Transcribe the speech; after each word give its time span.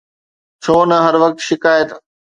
ڇو 0.63 0.75
نه 0.89 0.97
هر 1.05 1.15
وقت 1.23 1.39
شڪايت 1.47 1.89